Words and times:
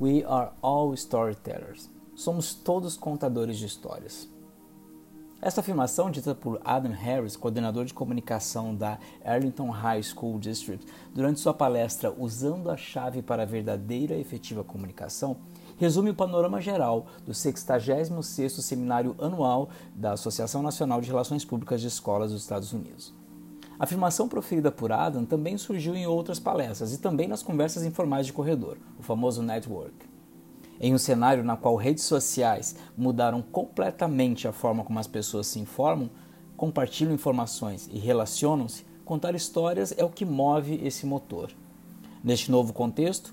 We 0.00 0.24
are 0.24 0.52
all 0.62 0.94
storytellers. 0.94 1.90
Somos 2.16 2.54
todos 2.54 2.96
contadores 2.96 3.58
de 3.58 3.66
histórias. 3.66 4.26
Essa 5.42 5.60
afirmação, 5.60 6.10
dita 6.10 6.34
por 6.34 6.58
Adam 6.64 6.92
Harris, 6.92 7.36
coordenador 7.36 7.84
de 7.84 7.92
comunicação 7.92 8.74
da 8.74 8.98
Arlington 9.22 9.68
High 9.68 10.02
School 10.02 10.38
District, 10.38 10.86
durante 11.14 11.40
sua 11.40 11.52
palestra 11.52 12.14
Usando 12.16 12.70
a 12.70 12.78
Chave 12.78 13.20
para 13.20 13.42
a 13.42 13.46
Verdadeira 13.46 14.14
e 14.14 14.22
Efetiva 14.22 14.64
Comunicação, 14.64 15.36
resume 15.76 16.08
o 16.08 16.14
panorama 16.14 16.62
geral 16.62 17.04
do 17.26 17.32
66º 17.32 18.62
Seminário 18.62 19.14
Anual 19.18 19.68
da 19.94 20.12
Associação 20.12 20.62
Nacional 20.62 21.02
de 21.02 21.08
Relações 21.08 21.44
Públicas 21.44 21.78
de 21.78 21.88
Escolas 21.88 22.32
dos 22.32 22.40
Estados 22.40 22.72
Unidos. 22.72 23.19
A 23.80 23.84
afirmação 23.84 24.28
proferida 24.28 24.70
por 24.70 24.92
Adam 24.92 25.24
também 25.24 25.56
surgiu 25.56 25.96
em 25.96 26.06
outras 26.06 26.38
palestras 26.38 26.92
e 26.92 26.98
também 26.98 27.26
nas 27.26 27.42
conversas 27.42 27.82
informais 27.82 28.26
de 28.26 28.32
corredor, 28.34 28.76
o 28.98 29.02
famoso 29.02 29.42
network. 29.42 29.94
Em 30.78 30.94
um 30.94 30.98
cenário 30.98 31.42
na 31.42 31.56
qual 31.56 31.76
redes 31.76 32.04
sociais 32.04 32.76
mudaram 32.94 33.40
completamente 33.40 34.46
a 34.46 34.52
forma 34.52 34.84
como 34.84 34.98
as 34.98 35.06
pessoas 35.06 35.46
se 35.46 35.58
informam, 35.58 36.10
compartilham 36.58 37.14
informações 37.14 37.88
e 37.90 37.98
relacionam-se, 37.98 38.84
contar 39.02 39.34
histórias 39.34 39.94
é 39.96 40.04
o 40.04 40.10
que 40.10 40.26
move 40.26 40.78
esse 40.84 41.06
motor. 41.06 41.50
Neste 42.22 42.50
novo 42.50 42.74
contexto, 42.74 43.32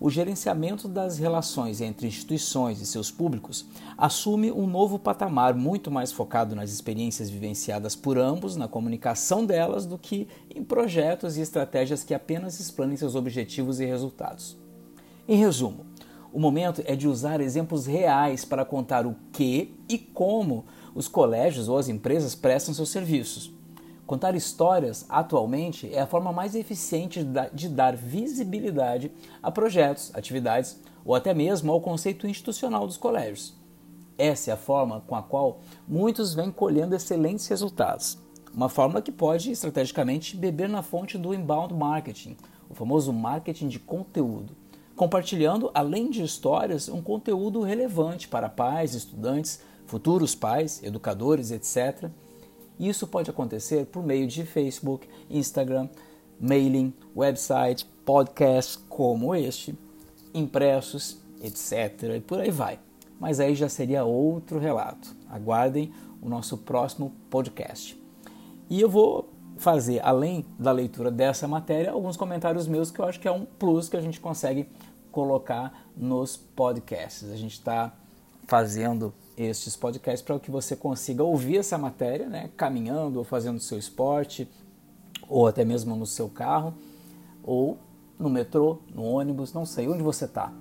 o 0.00 0.08
gerenciamento 0.08 0.86
das 0.86 1.18
relações 1.18 1.80
entre 1.80 2.06
instituições 2.06 2.80
e 2.80 2.86
seus 2.86 3.10
públicos 3.10 3.66
assume 3.96 4.52
um 4.52 4.66
novo 4.66 4.98
patamar 4.98 5.54
muito 5.54 5.90
mais 5.90 6.12
focado 6.12 6.54
nas 6.54 6.70
experiências 6.70 7.28
vivenciadas 7.28 7.96
por 7.96 8.16
ambos, 8.16 8.54
na 8.54 8.68
comunicação 8.68 9.44
delas, 9.44 9.86
do 9.86 9.98
que 9.98 10.28
em 10.54 10.62
projetos 10.62 11.36
e 11.36 11.40
estratégias 11.40 12.04
que 12.04 12.14
apenas 12.14 12.60
explanem 12.60 12.96
seus 12.96 13.14
objetivos 13.14 13.80
e 13.80 13.84
resultados. 13.84 14.56
Em 15.26 15.36
resumo, 15.36 15.84
o 16.32 16.38
momento 16.38 16.82
é 16.84 16.94
de 16.94 17.08
usar 17.08 17.40
exemplos 17.40 17.86
reais 17.86 18.44
para 18.44 18.64
contar 18.64 19.06
o 19.06 19.16
que 19.32 19.74
e 19.88 19.98
como 19.98 20.64
os 20.94 21.08
colégios 21.08 21.68
ou 21.68 21.76
as 21.76 21.88
empresas 21.88 22.34
prestam 22.34 22.72
seus 22.72 22.90
serviços. 22.90 23.57
Contar 24.08 24.34
histórias, 24.34 25.04
atualmente, 25.06 25.94
é 25.94 26.00
a 26.00 26.06
forma 26.06 26.32
mais 26.32 26.54
eficiente 26.54 27.22
de 27.52 27.68
dar 27.68 27.94
visibilidade 27.94 29.12
a 29.42 29.50
projetos, 29.50 30.10
atividades 30.14 30.80
ou 31.04 31.14
até 31.14 31.34
mesmo 31.34 31.70
ao 31.70 31.78
conceito 31.78 32.26
institucional 32.26 32.86
dos 32.86 32.96
colégios. 32.96 33.54
Essa 34.16 34.50
é 34.50 34.54
a 34.54 34.56
forma 34.56 35.02
com 35.06 35.14
a 35.14 35.22
qual 35.22 35.60
muitos 35.86 36.32
vêm 36.32 36.50
colhendo 36.50 36.96
excelentes 36.96 37.46
resultados. 37.48 38.16
Uma 38.54 38.70
forma 38.70 39.02
que 39.02 39.12
pode 39.12 39.50
estrategicamente 39.50 40.38
beber 40.38 40.70
na 40.70 40.82
fonte 40.82 41.18
do 41.18 41.34
inbound 41.34 41.74
marketing, 41.74 42.34
o 42.66 42.74
famoso 42.74 43.12
marketing 43.12 43.68
de 43.68 43.78
conteúdo 43.78 44.56
compartilhando, 44.96 45.70
além 45.72 46.10
de 46.10 46.24
histórias, 46.24 46.88
um 46.88 47.00
conteúdo 47.00 47.60
relevante 47.60 48.26
para 48.26 48.48
pais, 48.48 48.94
estudantes, 48.94 49.60
futuros 49.86 50.34
pais, 50.34 50.82
educadores, 50.82 51.52
etc. 51.52 52.10
Isso 52.78 53.06
pode 53.06 53.30
acontecer 53.30 53.86
por 53.86 54.02
meio 54.04 54.26
de 54.26 54.44
Facebook, 54.44 55.08
Instagram, 55.28 55.88
mailing, 56.40 56.92
website, 57.16 57.84
podcasts 58.04 58.76
como 58.88 59.34
este, 59.34 59.76
impressos, 60.32 61.18
etc. 61.42 62.16
E 62.16 62.20
por 62.20 62.40
aí 62.40 62.50
vai. 62.50 62.78
Mas 63.18 63.40
aí 63.40 63.54
já 63.54 63.68
seria 63.68 64.04
outro 64.04 64.58
relato. 64.58 65.14
Aguardem 65.28 65.92
o 66.22 66.28
nosso 66.28 66.56
próximo 66.58 67.12
podcast. 67.28 68.00
E 68.70 68.80
eu 68.80 68.88
vou 68.88 69.28
fazer, 69.56 70.00
além 70.04 70.44
da 70.58 70.70
leitura 70.70 71.10
dessa 71.10 71.48
matéria, 71.48 71.90
alguns 71.90 72.16
comentários 72.16 72.68
meus 72.68 72.90
que 72.90 73.00
eu 73.00 73.04
acho 73.04 73.18
que 73.18 73.26
é 73.26 73.32
um 73.32 73.44
plus 73.44 73.88
que 73.88 73.96
a 73.96 74.00
gente 74.00 74.20
consegue 74.20 74.68
colocar 75.10 75.86
nos 75.96 76.36
podcasts. 76.36 77.30
A 77.30 77.36
gente 77.36 77.54
está 77.54 77.92
fazendo 78.46 79.12
estes 79.38 79.76
podcasts 79.76 80.22
para 80.22 80.38
que 80.38 80.50
você 80.50 80.74
consiga 80.74 81.22
ouvir 81.22 81.58
essa 81.58 81.78
matéria, 81.78 82.28
né, 82.28 82.50
caminhando 82.56 83.18
ou 83.18 83.24
fazendo 83.24 83.60
seu 83.60 83.78
esporte, 83.78 84.48
ou 85.28 85.46
até 85.46 85.64
mesmo 85.64 85.94
no 85.94 86.06
seu 86.06 86.28
carro, 86.28 86.74
ou 87.42 87.78
no 88.18 88.28
metrô, 88.28 88.78
no 88.94 89.04
ônibus, 89.04 89.52
não 89.52 89.64
sei 89.64 89.88
onde 89.88 90.02
você 90.02 90.24
está. 90.24 90.52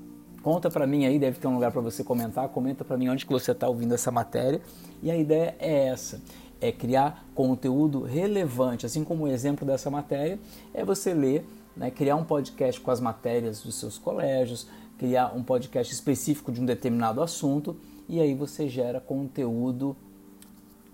Conta 0.43 0.69
para 0.69 0.85
mim 0.85 1.05
aí, 1.05 1.17
deve 1.19 1.39
ter 1.39 1.47
um 1.47 1.55
lugar 1.55 1.71
para 1.71 1.81
você 1.81 2.03
comentar. 2.03 2.47
Comenta 2.49 2.85
para 2.85 2.95
mim 2.95 3.09
onde 3.09 3.25
que 3.25 3.31
você 3.31 3.51
está 3.51 3.67
ouvindo 3.67 3.93
essa 3.93 4.11
matéria. 4.11 4.61
E 5.01 5.11
a 5.11 5.17
ideia 5.17 5.55
é 5.59 5.87
essa: 5.87 6.21
é 6.61 6.71
criar 6.71 7.25
conteúdo 7.35 8.03
relevante, 8.03 8.85
assim 8.85 9.03
como 9.03 9.25
o 9.25 9.27
exemplo 9.27 9.65
dessa 9.65 9.89
matéria 9.89 10.39
é 10.73 10.85
você 10.85 11.13
ler 11.13 11.45
né, 11.77 11.91
criar 11.91 12.15
um 12.15 12.23
podcast 12.23 12.81
com 12.81 12.91
as 12.91 12.99
matérias 12.99 13.61
dos 13.61 13.75
seus 13.75 13.97
colégios, 13.97 14.67
criar 14.97 15.35
um 15.35 15.43
podcast 15.43 15.93
específico 15.93 16.51
de 16.51 16.59
um 16.59 16.65
determinado 16.65 17.21
assunto 17.21 17.77
e 18.09 18.19
aí 18.19 18.33
você 18.33 18.67
gera 18.67 18.99
conteúdo 18.99 19.95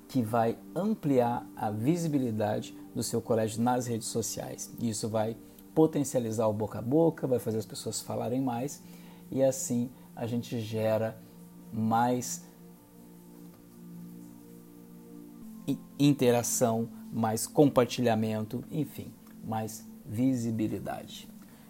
que 0.09 0.21
vai 0.21 0.57
ampliar 0.75 1.47
a 1.55 1.71
visibilidade 1.71 2.75
do 2.93 3.01
seu 3.01 3.21
colégio 3.21 3.61
nas 3.61 3.87
redes 3.87 4.07
sociais. 4.07 4.71
Isso 4.79 5.07
vai 5.07 5.35
potencializar 5.73 6.47
o 6.47 6.53
boca 6.53 6.79
a 6.79 6.81
boca, 6.81 7.25
vai 7.25 7.39
fazer 7.39 7.57
as 7.57 7.65
pessoas 7.65 8.01
falarem 8.01 8.41
mais 8.41 8.81
e 9.31 9.41
assim 9.41 9.89
a 10.15 10.27
gente 10.27 10.59
gera 10.59 11.17
mais 11.71 12.43
interação, 15.97 16.89
mais 17.11 17.47
compartilhamento, 17.47 18.63
enfim, 18.69 19.11
mais 19.43 19.87
visibilidade. 20.13 21.27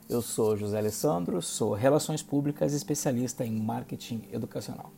Eu 0.10 0.22
sou 0.22 0.58
José 0.58 0.78
Alessandro, 0.78 1.42
sou 1.42 1.72
Relações 1.74 2.22
Públicas 2.22 2.74
especialista 2.74 3.46
em 3.46 3.54
marketing 3.54 4.24
educacional. 4.34 4.92